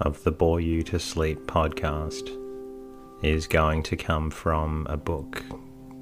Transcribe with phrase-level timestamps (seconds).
[0.00, 2.30] of the Bore You to Sleep podcast
[3.22, 5.42] is going to come from a book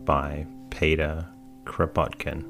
[0.05, 1.27] by Peter
[1.64, 2.45] Kropotkin.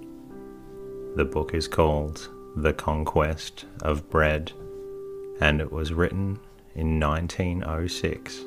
[1.16, 4.52] The book is called The Conquest of Bread
[5.40, 6.38] and it was written
[6.74, 8.44] in 1906.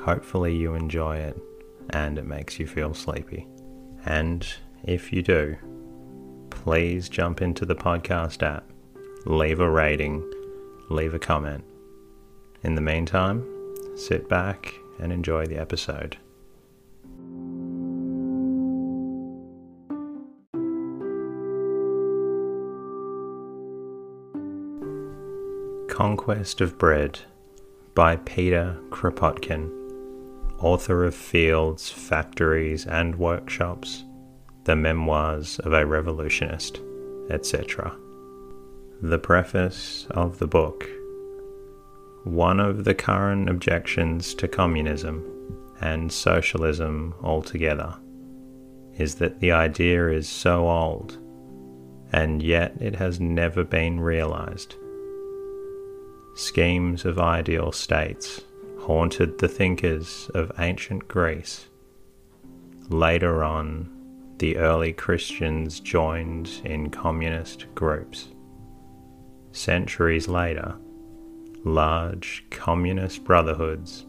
[0.00, 1.36] Hopefully, you enjoy it
[1.90, 3.46] and it makes you feel sleepy.
[4.06, 4.46] And
[4.84, 5.56] if you do,
[6.50, 8.70] please jump into the podcast app,
[9.26, 10.22] leave a rating,
[10.88, 11.64] leave a comment.
[12.64, 13.46] In the meantime,
[13.96, 16.16] sit back and enjoy the episode.
[25.88, 27.20] Conquest of Bread
[27.94, 29.68] by Peter Kropotkin,
[30.58, 34.04] author of Fields, Factories and Workshops,
[34.64, 36.80] The Memoirs of a Revolutionist,
[37.30, 37.96] etc.
[39.00, 40.88] The preface of the book.
[42.28, 45.24] One of the current objections to communism
[45.80, 47.94] and socialism altogether
[48.98, 51.16] is that the idea is so old
[52.12, 54.74] and yet it has never been realized
[56.34, 58.42] schemes of ideal states
[58.78, 61.66] haunted the thinkers of ancient Greece.
[62.90, 63.90] Later on,
[64.38, 68.28] the early Christians joined in communist groups.
[69.50, 70.76] Centuries later,
[71.64, 74.06] large communist brotherhoods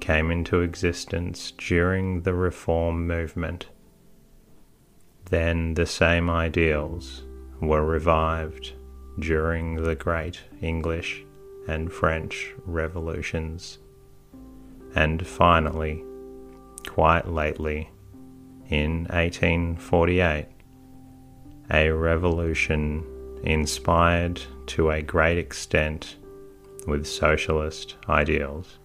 [0.00, 3.68] came into existence during the Reform movement.
[5.26, 7.24] Then the same ideals
[7.60, 8.72] were revived
[9.18, 11.24] during the Great English
[11.68, 13.78] and French revolutions.
[14.94, 16.02] And finally,
[16.86, 17.90] quite lately,
[18.68, 20.46] in 1848,
[21.70, 23.04] a revolution
[23.44, 26.16] inspired to a great extent
[26.90, 28.78] with socialist ideals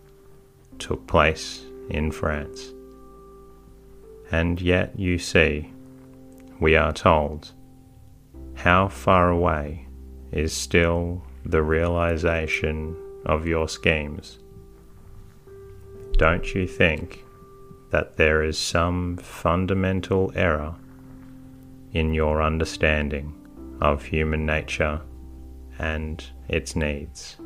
[0.79, 2.71] took place in France.
[4.31, 5.71] And yet, you see,
[6.59, 7.51] we are told,
[8.53, 9.87] how far away
[10.31, 12.95] is still the realization
[13.25, 14.39] of your schemes.
[16.13, 17.23] Don't you think
[17.91, 20.75] that there is some fundamental error
[21.91, 23.33] in your understanding
[23.81, 25.01] of human nature
[25.77, 27.37] and its needs?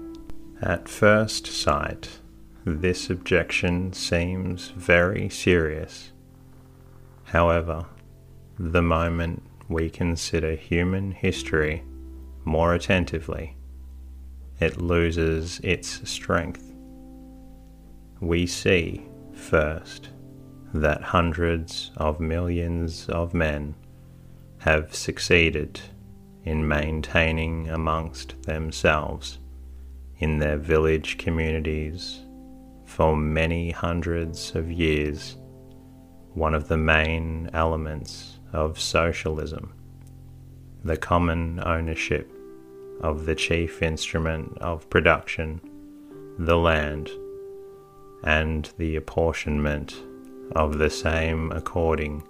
[0.62, 2.20] At first sight,
[2.66, 6.12] this objection seems very serious.
[7.24, 7.86] However,
[8.58, 11.84] the moment we consider human history
[12.44, 13.56] more attentively,
[14.60, 16.74] it loses its strength.
[18.20, 20.10] We see, first,
[20.74, 23.76] that hundreds of millions of men
[24.58, 25.80] have succeeded
[26.44, 29.40] in maintaining amongst themselves
[30.20, 32.22] in their village communities
[32.86, 35.38] for many hundreds of years
[36.34, 39.74] one of the main elements of socialism,
[40.84, 42.32] the common ownership
[43.02, 45.60] of the chief instrument of production,
[46.38, 47.10] the land,
[48.24, 49.96] and the apportionment
[50.54, 52.24] of the same according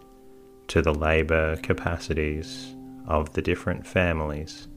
[0.68, 2.76] to the labour capacities
[3.08, 4.68] of the different families.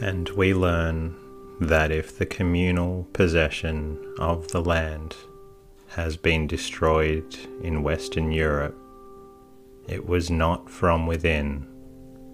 [0.00, 1.16] And we learn
[1.60, 5.16] that if the communal possession of the land
[5.88, 8.76] has been destroyed in Western Europe,
[9.86, 11.66] it was not from within,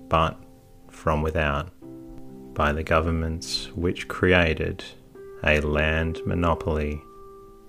[0.08, 0.42] but
[0.88, 1.70] from without
[2.55, 4.84] by the governments which created
[5.44, 7.02] a land monopoly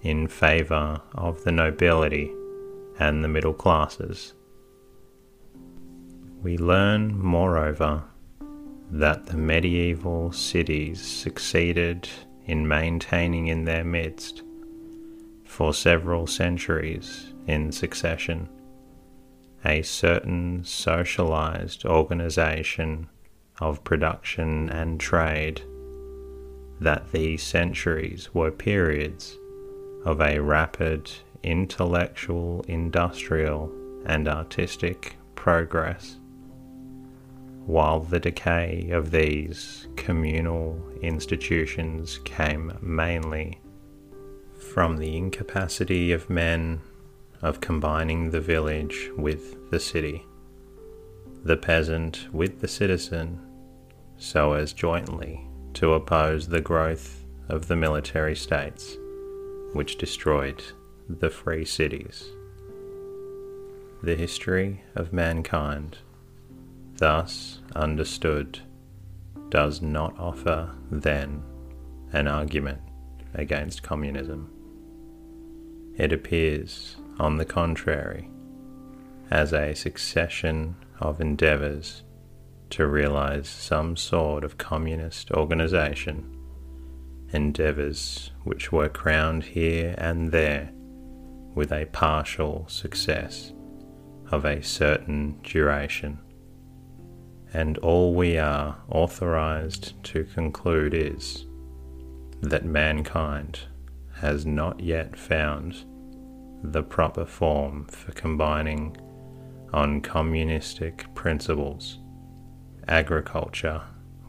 [0.01, 2.31] in favour of the nobility
[3.00, 4.33] and the middle classes.
[6.42, 8.04] We learn, moreover,
[8.92, 12.08] that the medieval cities succeeded
[12.46, 14.44] in maintaining in their midst
[15.46, 18.48] for several centuries in succession
[19.64, 23.08] a certain socialized organization
[23.60, 25.62] of production and trade,
[26.80, 29.38] that these centuries were periods
[30.04, 31.12] of a rapid
[31.44, 33.72] intellectual, industrial,
[34.06, 36.18] and artistic progress,
[37.66, 43.60] while the decay of these communal institutions came mainly
[44.58, 46.81] from the incapacity of men
[47.42, 50.25] of combining the village with the city,
[51.44, 53.40] the peasant with the citizen,
[54.18, 58.98] so as jointly to oppose the growth of the military states
[59.74, 60.62] which destroyed
[61.10, 62.30] the free cities.
[64.04, 65.98] The history of mankind,
[67.01, 68.59] thus understood,
[69.50, 71.42] does not offer then
[72.13, 72.80] an argument
[73.33, 74.48] against communism.
[75.98, 78.30] It appears, on the contrary,
[79.31, 82.03] as a succession of endeavours
[82.69, 86.38] to realize some sort of communist organization,
[87.33, 90.71] endeavours which were crowned here and there
[91.56, 93.54] with a partial success
[94.31, 96.19] of a certain duration.
[97.53, 101.45] And all we are authorized to conclude is
[102.42, 103.59] that mankind
[104.15, 105.75] has not yet found
[106.63, 108.95] the proper form for combining
[109.74, 112.00] on communistic principles
[112.88, 113.81] agriculture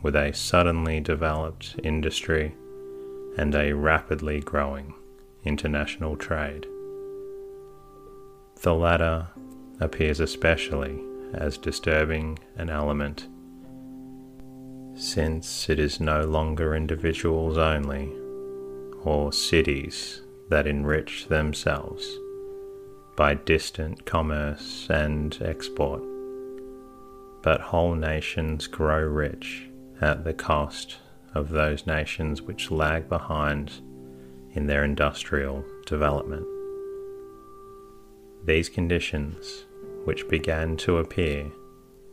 [0.02, 2.54] with a suddenly developed industry
[3.36, 4.94] and a rapidly growing
[5.44, 6.66] international trade.
[8.62, 9.28] The latter
[9.80, 11.00] appears especially
[11.34, 13.28] as disturbing an element
[14.94, 18.12] since it is no longer individuals only
[19.04, 22.06] or cities that enrich themselves
[23.16, 26.02] by distant commerce and export,
[27.42, 29.68] but whole nations grow rich
[30.00, 30.98] at the cost
[31.34, 33.72] of those nations which lag behind
[34.52, 36.46] in their industrial development.
[38.44, 39.64] These conditions,
[40.04, 41.50] which began to appear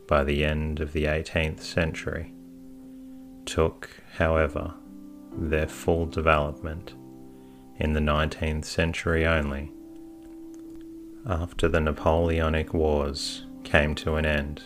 [0.07, 2.33] by the end of the 18th century,
[3.45, 4.73] took, however,
[5.37, 6.93] their full development
[7.77, 9.71] in the 19th century only,
[11.25, 14.63] after the Napoleonic Wars came to an end,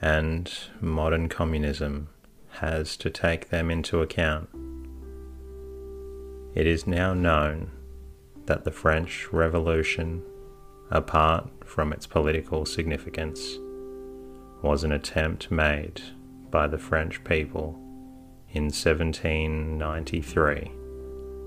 [0.00, 2.08] and modern communism
[2.50, 4.48] has to take them into account.
[6.54, 7.70] It is now known
[8.46, 10.22] that the French Revolution,
[10.90, 13.58] apart from its political significance,
[14.62, 16.00] was an attempt made
[16.50, 17.78] by the French people
[18.50, 20.72] in 1793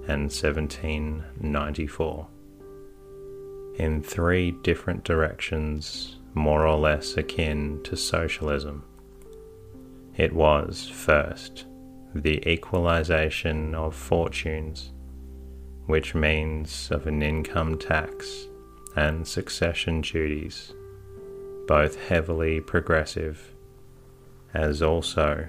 [0.08, 2.28] and 1794
[3.76, 8.84] in three different directions more or less akin to socialism.
[10.16, 11.66] It was, first,
[12.14, 14.92] the equalization of fortunes,
[15.86, 18.48] which means of an income tax
[18.96, 20.74] and succession duties,
[21.68, 23.54] both heavily progressive,
[24.54, 25.48] as also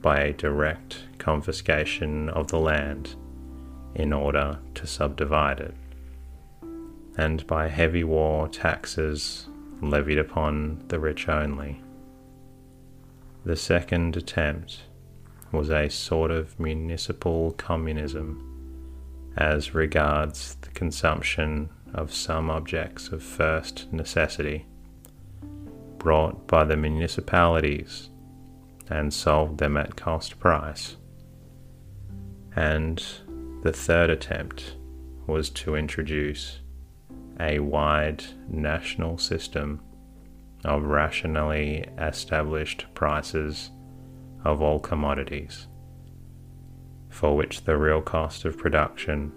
[0.00, 3.14] by a direct confiscation of the land
[3.94, 5.74] in order to subdivide it,
[7.16, 9.48] and by heavy war taxes
[9.80, 11.80] levied upon the rich only.
[13.44, 14.82] The second attempt
[15.50, 18.48] was a sort of municipal communism
[19.36, 24.66] as regards the consumption of some objects of first necessity
[25.98, 28.10] brought by the municipalities
[28.88, 30.96] and sold them at cost price.
[32.56, 33.02] And
[33.62, 34.76] the third attempt
[35.26, 36.58] was to introduce
[37.40, 39.80] a wide national system
[40.64, 43.70] of rationally established prices
[44.44, 45.66] of all commodities,
[47.08, 49.32] for which the real cost of production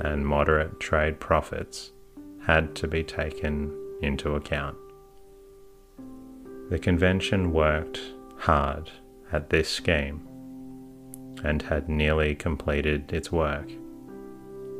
[0.00, 1.92] and moderate trade profits
[2.46, 4.76] had to be taken into account.
[6.70, 8.00] The convention worked
[8.38, 8.90] hard
[9.32, 10.26] at this scheme
[11.44, 13.70] and had nearly completed its work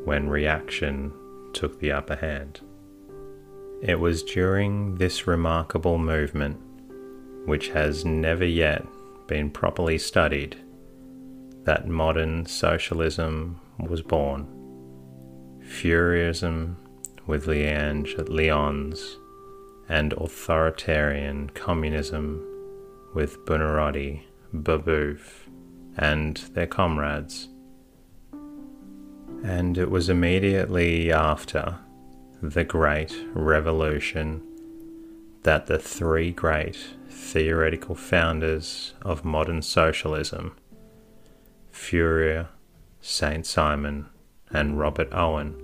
[0.05, 1.13] when reaction
[1.53, 2.61] took the upper hand.
[3.81, 6.57] It was during this remarkable movement,
[7.45, 8.85] which has never yet
[9.27, 10.57] been properly studied,
[11.63, 14.56] that modern socialism was born.
[15.67, 16.75] Fourierism
[17.25, 19.17] with L'Ange at Lyons
[19.89, 22.43] and authoritarian communism
[23.13, 25.47] with Buonarroti, Babeuf,
[25.97, 27.49] and their comrades.
[29.43, 31.79] And it was immediately after
[32.41, 34.41] the Great Revolution
[35.43, 36.77] that the three great
[37.09, 40.55] theoretical founders of modern socialism,
[41.71, 42.49] Fourier,
[43.01, 44.07] Saint Simon,
[44.51, 45.55] and Robert Owen,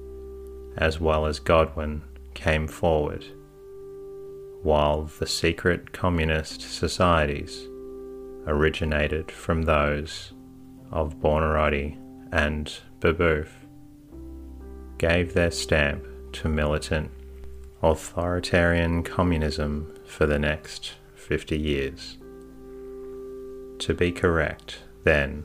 [0.78, 3.26] as well as Godwin, came forward,
[4.64, 7.68] while the secret communist societies
[8.48, 10.34] originated from those
[10.92, 11.98] of Buonarroti
[12.32, 13.50] and Babeuf
[14.98, 17.12] gave their stamp to militant
[17.82, 22.18] authoritarian communism for the next 50 years.
[23.80, 25.44] To be correct, then,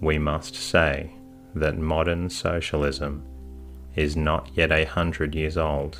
[0.00, 1.12] we must say
[1.58, 3.24] that modern socialism
[3.94, 5.98] is not yet a hundred years old,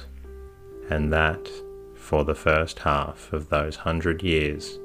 [0.91, 1.49] and that,
[1.95, 4.79] for the first half of those hundred years,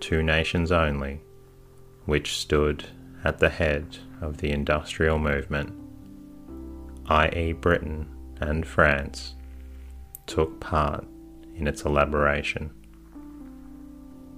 [0.00, 1.20] two nations only,
[2.06, 2.84] which stood
[3.24, 5.72] at the head of the industrial movement,
[7.06, 8.08] i.e., Britain
[8.40, 9.34] and France,
[10.26, 11.04] took part
[11.54, 12.70] in its elaboration.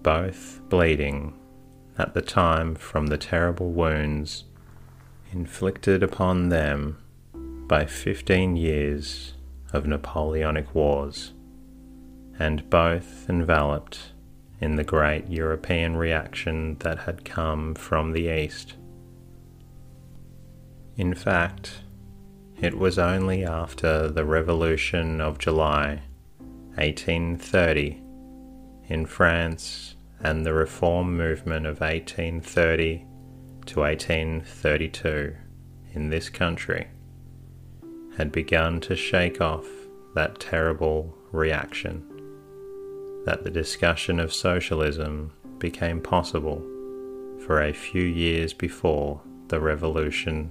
[0.02, 1.34] Both bleeding
[1.96, 4.44] at the time from the terrible wounds
[5.34, 6.96] inflicted upon them
[7.66, 9.34] by 15 years
[9.72, 11.32] of Napoleonic wars,
[12.38, 14.12] and both enveloped
[14.60, 18.74] in the great European reaction that had come from the East.
[20.96, 21.80] In fact,
[22.60, 26.02] it was only after the Revolution of July
[26.76, 28.00] 1830
[28.86, 33.04] in France and the Reform movement of 1830
[33.66, 35.34] to 1832
[35.92, 36.88] in this country
[38.16, 39.66] had begun to shake off
[40.14, 42.04] that terrible reaction,
[43.24, 46.62] that the discussion of socialism became possible
[47.44, 50.50] for a few years before the Revolution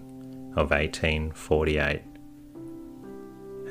[0.56, 2.02] of 1848.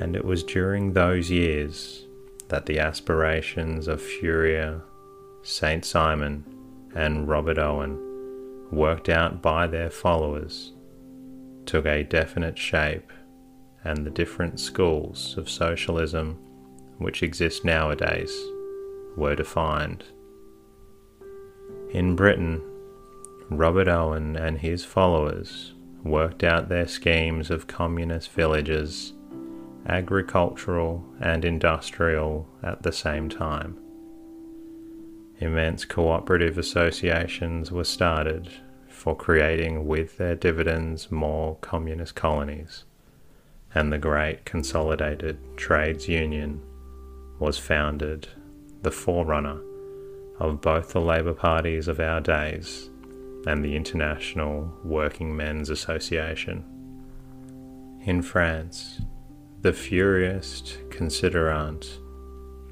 [0.00, 2.06] And it was during those years
[2.48, 4.82] that the aspirations of Fourier,
[5.42, 6.44] Saint Simon,
[6.94, 8.11] and Robert Owen,
[8.72, 10.72] worked out by their followers,
[11.66, 13.12] took a definite shape,
[13.84, 16.38] and the different schools of socialism
[16.98, 18.32] which exist nowadays
[19.16, 20.04] were defined.
[21.92, 22.62] In Britain,
[23.50, 29.12] Robert Owen and his followers worked out their schemes of communist villages,
[29.86, 33.81] agricultural and industrial at the same time.
[35.42, 38.48] Immense cooperative associations were started
[38.86, 42.84] for creating with their dividends more communist colonies,
[43.74, 46.62] and the great consolidated trades union
[47.40, 48.28] was founded,
[48.82, 49.60] the forerunner
[50.38, 52.88] of both the labour parties of our days
[53.44, 56.64] and the International Working Men's Association.
[58.04, 59.00] In France,
[59.60, 61.98] the Fourierist Considerant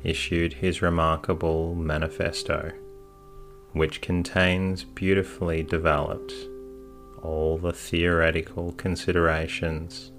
[0.03, 2.73] issued his remarkable manifesto,
[3.73, 6.33] which contains beautifully developed
[7.23, 10.11] all the theoretical considerations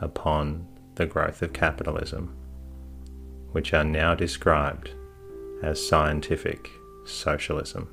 [0.00, 2.34] upon the growth of capitalism,
[3.52, 4.90] which are now described
[5.62, 6.68] as scientific
[7.04, 7.88] socialism.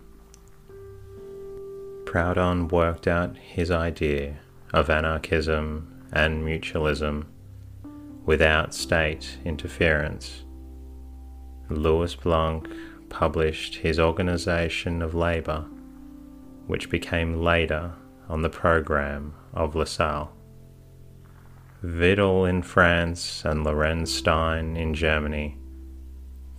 [2.06, 4.38] Proudhon worked out his idea
[4.74, 7.26] of anarchism and mutualism
[8.26, 10.45] without state interference.
[11.70, 12.70] Louis Blanc
[13.10, 15.66] published his Organization of Labour,
[16.68, 17.94] which became later
[18.28, 20.32] on the program of Lassalle.
[21.82, 25.58] Vidal in France and Lorenz Stein in Germany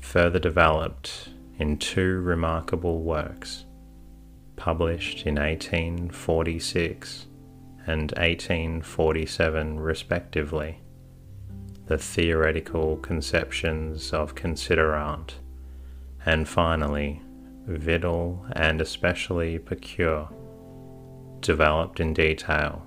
[0.01, 3.65] further developed in two remarkable works
[4.57, 7.27] published in 1846
[7.87, 10.81] and 1847 respectively,
[11.87, 15.39] the theoretical conceptions of Considerant,
[16.25, 17.23] and finally,
[17.67, 20.29] Vidal and especially Pecqueur
[21.41, 22.85] developed in detail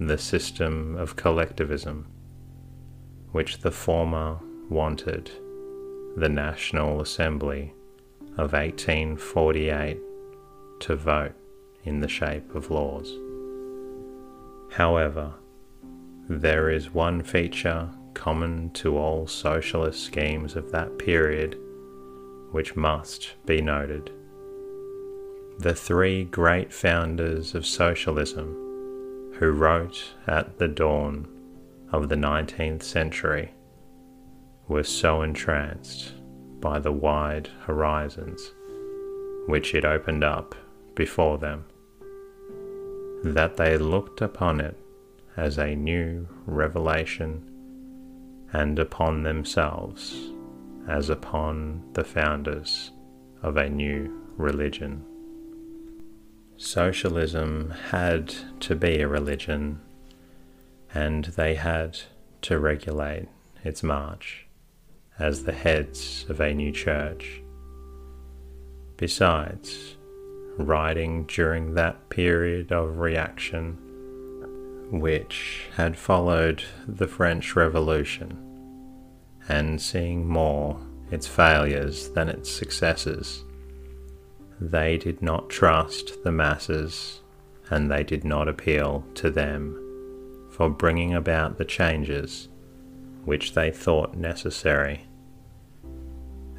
[0.00, 2.06] the system of collectivism,
[3.30, 4.38] which the former
[4.68, 5.30] wanted
[6.16, 7.72] the National Assembly
[8.36, 9.98] of 1848
[10.80, 11.34] to vote
[11.84, 13.12] in the shape of laws.
[14.72, 15.34] However,
[16.28, 21.58] there is one feature common to all socialist schemes of that period
[22.52, 24.10] which must be noted.
[25.58, 31.28] The three great founders of socialism who wrote at the dawn
[31.92, 33.52] of the 19th century
[34.68, 36.12] were so entranced
[36.60, 38.52] by the wide horizons
[39.46, 40.54] which it opened up
[40.94, 41.64] before them,
[43.24, 44.78] that they looked upon it
[45.36, 47.50] as a new revelation
[48.54, 50.30] and upon themselves
[50.88, 52.92] as upon the founders
[53.42, 55.04] of a new religion.
[56.56, 59.80] Socialism had to be a religion,
[60.94, 61.98] and they had
[62.42, 63.28] to regulate
[63.64, 64.46] its march
[65.18, 67.42] as the heads of a new church.
[68.96, 69.96] Besides,
[70.58, 73.78] writing during that period of reaction,
[74.90, 78.38] which had followed the French Revolution,
[79.48, 80.78] and seeing more
[81.10, 83.44] its failures than its successes,
[84.60, 87.20] they did not trust the masses
[87.70, 89.80] and they did not appeal to them
[90.50, 92.48] for bringing about the changes
[93.24, 95.06] which they thought necessary.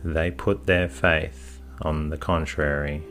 [0.04, 3.04] They put their faith, on the contrary,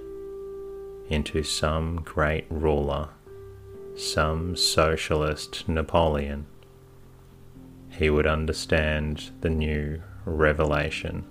[1.09, 3.09] into some great ruler,
[3.97, 6.47] some socialist Napoleon.
[7.91, 11.25] He would understand the new revelation.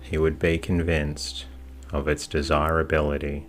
[0.00, 1.46] He would be convinced
[1.92, 3.46] of its desirability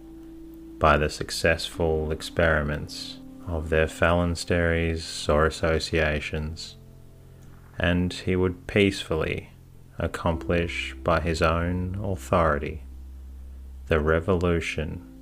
[0.78, 3.18] by the successful experiments
[3.48, 6.76] of their phalansteries or associations,
[7.80, 9.50] and he would peacefully
[9.98, 12.84] accomplish by his own authority
[13.88, 15.15] the revolution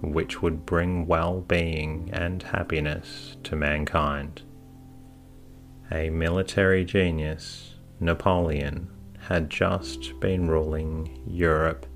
[0.00, 4.42] which would bring well being and happiness to mankind.
[5.92, 8.88] A military genius, Napoleon,
[9.18, 11.86] had just been ruling Europe.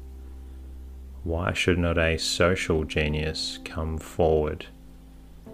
[1.22, 4.66] Why should not a social genius come forward,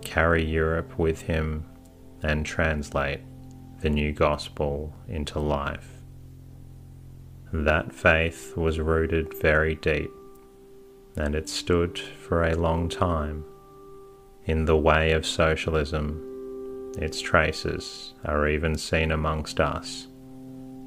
[0.03, 1.67] carry Europe with him,
[2.23, 3.21] and translate
[3.81, 6.01] the new gospel into life?
[7.53, 10.11] That faith was rooted very deep
[11.21, 13.45] and it stood for a long time
[14.47, 16.27] in the way of socialism.
[16.99, 20.09] Its traces are even seen amongst us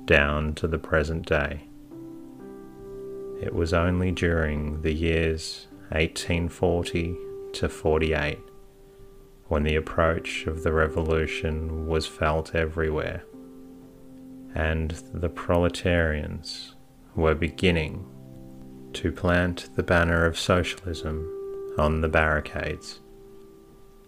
[0.05, 1.61] down to the present day.
[3.41, 7.15] It was only during the years 1840
[7.53, 8.39] to 48
[9.47, 13.23] when the approach of the revolution was felt everywhere
[14.55, 16.75] and the proletarians
[17.15, 18.09] were beginning
[18.93, 21.29] to plant the banner of socialism
[21.77, 23.00] on the barricades.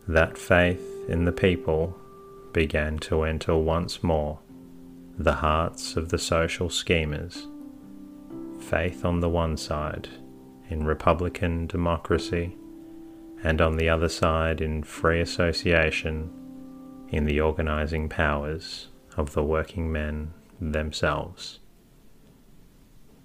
[0.07, 1.97] That faith in the people
[2.53, 4.39] began to enter once more
[5.17, 7.47] the hearts of the social schemers.
[8.59, 10.09] Faith on the one side
[10.69, 12.55] in republican democracy,
[13.43, 16.31] and on the other side in free association
[17.09, 21.59] in the organizing powers of the working men themselves.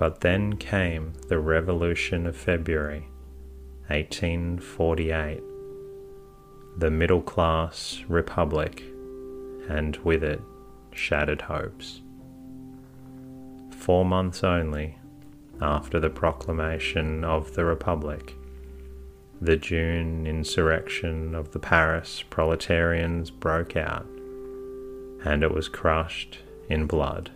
[0.00, 3.06] But then came the Revolution of February,
[3.88, 5.42] 1848,
[6.78, 8.82] the middle class republic,
[9.68, 10.40] and with it
[10.94, 12.00] shattered hopes.
[13.72, 14.96] Four months only
[15.60, 18.34] after the proclamation of the Republic,
[19.38, 24.06] the June insurrection of the Paris proletarians broke out,
[25.26, 26.38] and it was crushed
[26.70, 27.30] in blood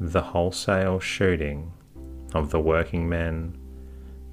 [0.00, 1.72] the wholesale shooting
[2.32, 3.58] of the working men,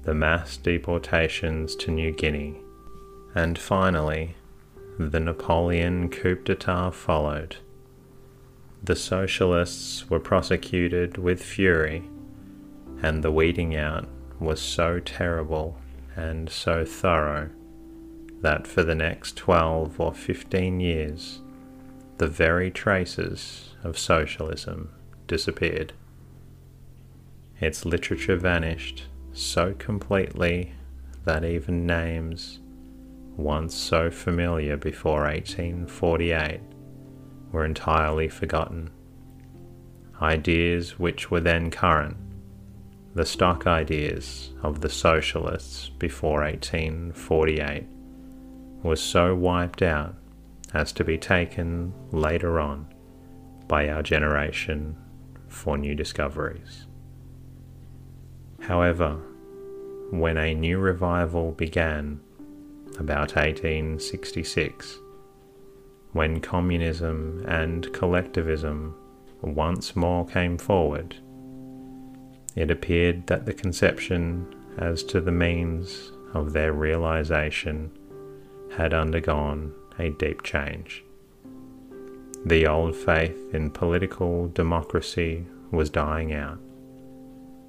[0.02, 2.56] the mass deportations to New Guinea,
[3.34, 4.36] and finally,
[4.98, 7.56] the Napoleon coup d'etat followed.
[8.82, 12.08] The socialists were prosecuted with fury,
[13.02, 15.76] and the weeding out was so terrible
[16.14, 17.50] and so thorough
[18.40, 21.40] that for the next 12 or 15 years,
[22.18, 24.90] the very traces of socialism
[25.26, 25.92] disappeared.
[27.60, 30.72] Its literature vanished so completely
[31.24, 32.60] that even names,
[33.36, 36.60] once so familiar before 1848,
[37.52, 38.90] were entirely forgotten.
[40.20, 42.16] Ideas which were then current,
[43.14, 47.86] the stock ideas of the socialists before 1848,
[48.82, 50.14] were so wiped out
[50.74, 52.86] as to be taken later on
[53.68, 54.96] by our generation
[55.48, 56.86] for new discoveries.
[58.60, 59.20] However,
[60.10, 62.20] when a new revival began
[62.98, 64.98] about 1866,
[66.12, 68.94] when communism and collectivism
[69.42, 71.16] once more came forward,
[72.54, 74.46] it appeared that the conception
[74.78, 77.90] as to the means of their realization
[78.76, 81.04] had undergone a deep change.
[82.46, 86.60] The old faith in political democracy was dying out,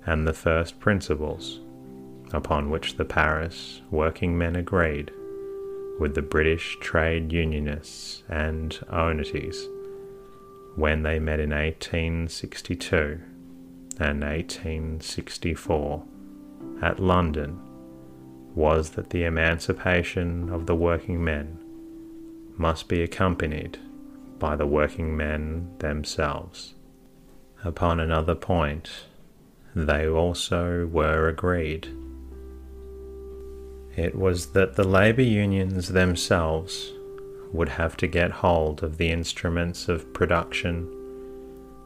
[0.05, 1.61] and the first principles
[2.31, 5.11] upon which the Paris working men agreed
[5.99, 9.65] with the British trade unionists and Owenites
[10.75, 13.19] when they met in 1862
[13.99, 16.03] and 1864
[16.83, 17.59] at London
[18.53, 21.57] was that the emancipation of the working men
[22.57, 23.79] must be accompanied
[24.39, 26.75] by the working men themselves.
[27.63, 28.89] Upon another point,
[29.75, 31.87] they also were agreed.
[33.95, 36.91] It was that the labour unions themselves
[37.51, 40.93] would have to get hold of the instruments of production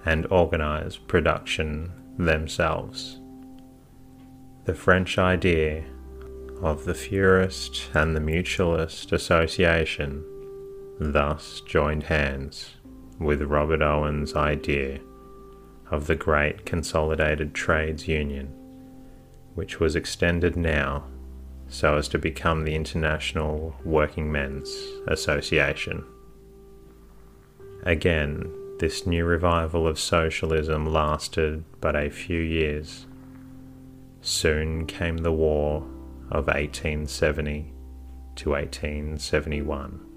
[0.05, 3.19] and organise production themselves.
[4.65, 5.85] The French idea
[6.61, 10.23] of the Fourierist and the Mutualist Association
[11.03, 12.75] thus joined hands
[13.17, 14.99] with Robert Owen's idea
[15.89, 18.53] of the Great Consolidated Trades Union,
[19.55, 21.03] which was extended now
[21.67, 24.69] so as to become the International Working Men's
[25.07, 26.05] Association.
[27.83, 33.07] Again, this new revival of socialism lasted but a few years.
[34.21, 35.77] Soon came the war
[36.29, 37.73] of 1870
[38.35, 40.10] to 1871,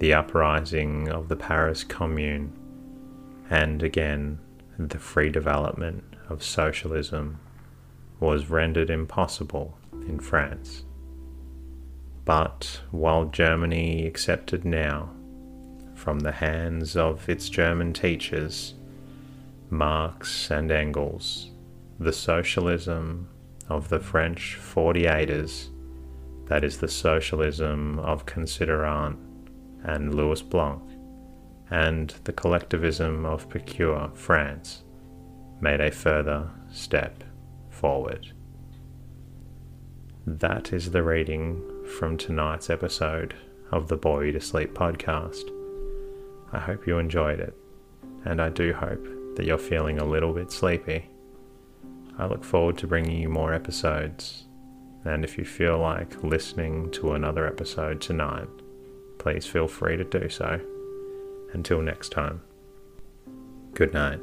[0.00, 2.50] the uprising of the Paris Commune,
[3.50, 4.38] and again
[4.78, 7.38] the free development of socialism
[8.18, 9.76] was rendered impossible
[10.08, 10.84] in France.
[12.24, 15.10] But while Germany accepted now,
[15.94, 18.74] from the hands of its German teachers,
[19.68, 21.50] Marx and Engels,
[21.98, 23.28] the socialism
[23.68, 25.68] of the French 48ers,
[26.46, 29.18] that is the socialism of Considerant
[29.84, 30.82] and Louis Blanc,
[31.70, 34.82] and the collectivism of Pecqueur France,
[35.60, 37.22] made a further step
[37.68, 38.32] forward.
[40.26, 41.62] That is the reading
[41.98, 43.34] from tonight's episode
[43.72, 45.50] of the Boy to Sleep podcast.
[46.52, 47.54] I hope you enjoyed it,
[48.24, 51.08] and I do hope that you're feeling a little bit sleepy.
[52.18, 54.46] I look forward to bringing you more episodes,
[55.04, 58.48] and if you feel like listening to another episode tonight,
[59.20, 60.58] please feel free to do so.
[61.52, 62.40] Until next time,
[63.74, 64.20] good night.